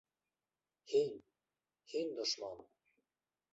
Һин- 0.93 1.13
һин 1.93 2.11
дошман! 2.23 2.67